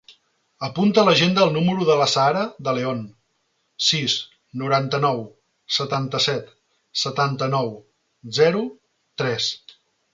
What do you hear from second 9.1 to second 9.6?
tres.